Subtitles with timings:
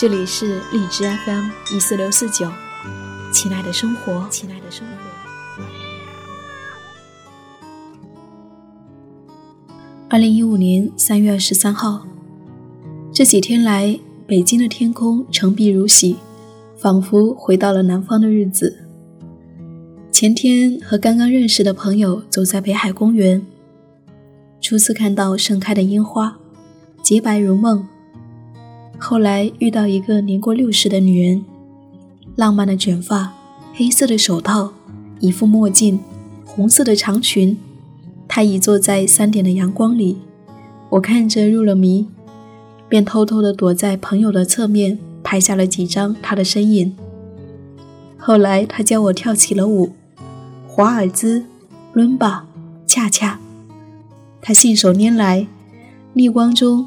[0.00, 2.48] 这里是荔枝 FM 一四六四九，
[3.32, 5.64] 亲爱的生活，亲爱的生活。
[10.08, 12.06] 二零一五年三月二十三号，
[13.12, 13.98] 这几天来。
[14.24, 16.14] 北京的天空澄碧如洗，
[16.76, 18.86] 仿佛回到了南方的日子。
[20.12, 23.44] 前天和刚刚认识的朋友走在北海公园，
[24.60, 26.38] 初次看到盛开的樱花，
[27.02, 27.84] 洁白如梦。
[28.98, 31.44] 后来遇到一个年过六十的女人，
[32.36, 33.32] 浪漫的卷发，
[33.74, 34.72] 黑色的手套，
[35.20, 36.00] 一副墨镜，
[36.44, 37.56] 红色的长裙。
[38.26, 40.18] 她倚坐在三点的阳光里，
[40.90, 42.06] 我看着入了迷。
[42.88, 46.96] 便偷偷地躲在朋友的侧面拍下了几张她的身影。
[48.16, 49.92] 后来他教我跳起了舞，
[50.66, 51.44] 华尔兹、
[51.92, 52.46] 伦巴、
[52.86, 53.38] 恰恰，
[54.40, 55.46] 他信手拈来，
[56.14, 56.86] 逆光中，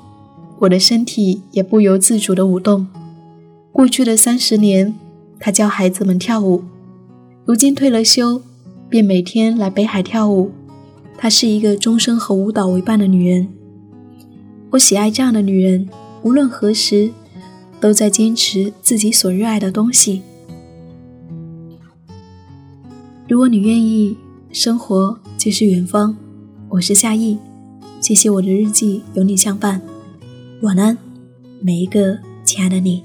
[0.62, 2.88] 我的身体也不由自主的舞动。
[3.72, 4.94] 过去的三十年，
[5.40, 6.64] 他教孩子们跳舞，
[7.46, 8.44] 如今退了休，
[8.88, 10.52] 便每天来北海跳舞。
[11.18, 13.48] 她是一个终生和舞蹈为伴的女人。
[14.72, 15.90] 我喜爱这样的女人，
[16.22, 17.12] 无论何时，
[17.80, 20.22] 都在坚持自己所热爱的东西。
[23.28, 24.16] 如果你愿意，
[24.52, 26.16] 生活就是远方。
[26.70, 27.40] 我是夏意，
[28.00, 29.82] 谢谢我的日记有你相伴。
[30.62, 30.96] 晚安，
[31.60, 33.04] 每一个亲爱的你。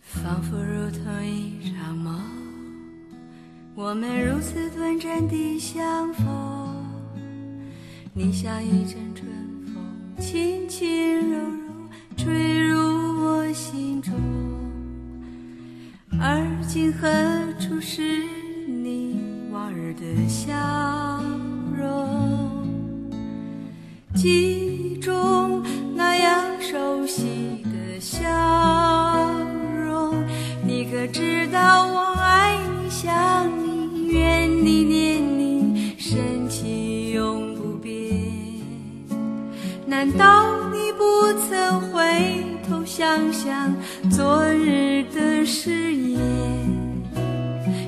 [0.00, 1.55] 仿佛如同一
[3.78, 6.24] 我们如此短暂的相逢，
[8.14, 9.30] 你像一阵春
[9.66, 9.84] 风，
[10.18, 11.46] 轻轻柔柔
[12.16, 14.14] 吹入我心中。
[16.18, 17.06] 而今何
[17.60, 18.24] 处是
[18.66, 19.20] 你
[19.52, 20.54] 往日的笑
[21.76, 22.66] 容？
[24.14, 24.55] 记
[43.32, 43.74] 想
[44.10, 46.16] 昨日的誓言？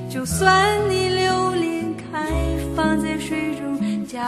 [0.09, 4.19] 就算你留恋开放在水中娇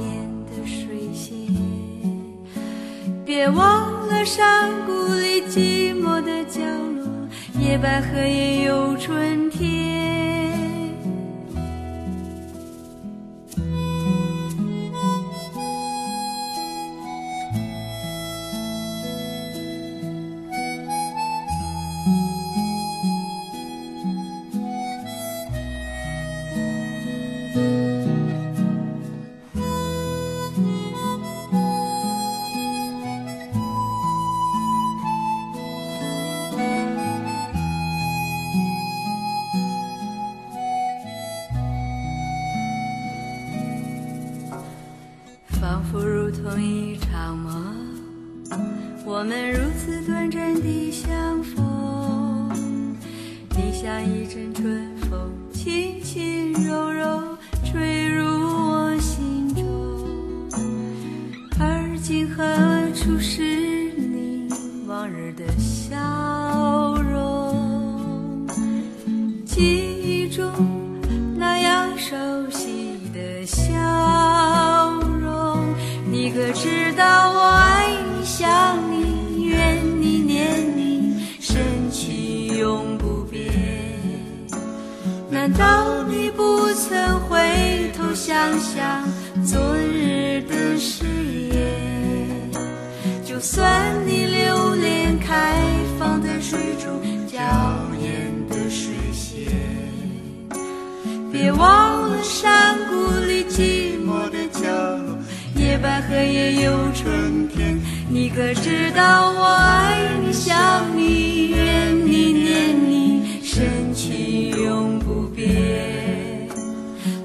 [0.00, 1.36] 艳的水仙，
[3.24, 6.60] 别忘了山谷里寂寞的角
[6.96, 7.06] 落，
[7.60, 10.05] 野百合也有春天。
[45.66, 47.74] 仿佛如同一场梦
[49.04, 52.54] 我们如此短暂的相逢，
[53.50, 57.20] 你像一阵春风，轻轻柔柔
[57.64, 59.64] 吹入我心中。
[61.58, 62.44] 而今何
[62.94, 63.42] 处是
[63.96, 64.48] 你
[64.86, 65.96] 往日的笑
[76.66, 77.86] 知道我爱
[78.18, 79.44] 你，想你。
[79.44, 83.52] 怨你、念你，深情永不变
[85.30, 89.04] 难道你不曾回头想想
[89.44, 91.04] 昨日的誓
[91.52, 92.50] 言？
[93.24, 95.62] 就算你留恋开
[96.00, 97.38] 放在水中娇
[98.02, 99.46] 艳的水仙，
[101.30, 103.44] 别忘了山谷里
[105.76, 106.16] 寂寞的角落，野百合。
[106.16, 107.78] 也有春天。
[108.08, 116.48] 你可知道我爱你、想你、怨你、念你，深情永不变。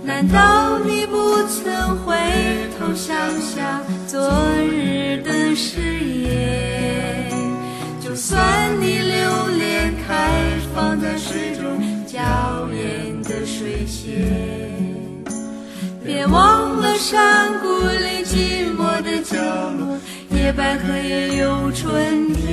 [0.03, 2.13] 难道你不曾回
[2.77, 4.19] 头想想昨
[4.59, 7.31] 日的誓言？
[8.01, 8.38] 就算
[8.81, 10.42] 你留恋开
[10.75, 12.19] 放在水中娇
[12.74, 14.27] 艳的水仙。
[16.03, 17.50] 别忘了山
[20.53, 22.50] 百合也有春天。